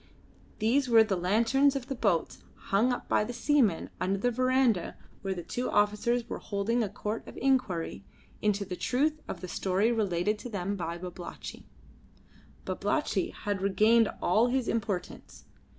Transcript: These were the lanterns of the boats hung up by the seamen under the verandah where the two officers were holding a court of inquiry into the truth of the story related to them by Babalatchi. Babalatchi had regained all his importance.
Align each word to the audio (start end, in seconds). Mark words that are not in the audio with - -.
These 0.57 0.89
were 0.89 1.03
the 1.03 1.15
lanterns 1.15 1.75
of 1.75 1.85
the 1.85 1.93
boats 1.93 2.39
hung 2.55 2.91
up 2.91 3.07
by 3.07 3.23
the 3.23 3.33
seamen 3.33 3.91
under 3.99 4.17
the 4.17 4.31
verandah 4.31 4.97
where 5.21 5.35
the 5.35 5.43
two 5.43 5.69
officers 5.69 6.27
were 6.27 6.39
holding 6.39 6.81
a 6.81 6.89
court 6.89 7.27
of 7.27 7.37
inquiry 7.37 8.03
into 8.41 8.65
the 8.65 8.75
truth 8.75 9.21
of 9.27 9.41
the 9.41 9.47
story 9.47 9.91
related 9.91 10.39
to 10.39 10.49
them 10.49 10.75
by 10.75 10.97
Babalatchi. 10.97 11.67
Babalatchi 12.65 13.29
had 13.29 13.61
regained 13.61 14.09
all 14.23 14.47
his 14.47 14.67
importance. 14.67 15.45